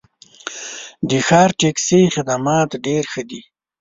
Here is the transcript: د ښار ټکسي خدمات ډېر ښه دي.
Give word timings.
د 1.09 1.11
ښار 1.27 1.49
ټکسي 1.59 2.01
خدمات 2.15 2.69
ډېر 2.85 3.03
ښه 3.11 3.23
دي. 3.29 3.41